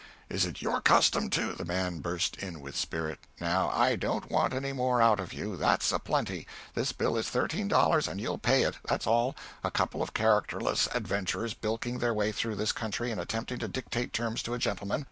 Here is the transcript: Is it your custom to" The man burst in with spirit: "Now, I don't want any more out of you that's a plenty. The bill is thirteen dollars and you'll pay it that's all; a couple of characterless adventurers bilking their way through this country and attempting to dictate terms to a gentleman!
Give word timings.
Is 0.31 0.45
it 0.45 0.63
your 0.63 0.81
custom 0.81 1.29
to" 1.29 1.53
The 1.53 1.63
man 1.63 1.99
burst 1.99 2.35
in 2.37 2.59
with 2.59 2.75
spirit: 2.75 3.19
"Now, 3.39 3.69
I 3.69 3.95
don't 3.95 4.31
want 4.31 4.51
any 4.51 4.73
more 4.73 4.99
out 4.99 5.19
of 5.19 5.31
you 5.31 5.55
that's 5.57 5.91
a 5.91 5.99
plenty. 5.99 6.47
The 6.73 6.91
bill 6.97 7.15
is 7.17 7.29
thirteen 7.29 7.67
dollars 7.67 8.07
and 8.07 8.19
you'll 8.19 8.39
pay 8.39 8.63
it 8.63 8.77
that's 8.89 9.05
all; 9.05 9.35
a 9.63 9.69
couple 9.69 10.01
of 10.01 10.15
characterless 10.15 10.87
adventurers 10.95 11.53
bilking 11.53 11.99
their 11.99 12.15
way 12.15 12.31
through 12.31 12.55
this 12.55 12.71
country 12.71 13.11
and 13.11 13.21
attempting 13.21 13.59
to 13.59 13.67
dictate 13.67 14.11
terms 14.11 14.41
to 14.41 14.55
a 14.55 14.57
gentleman! 14.57 14.99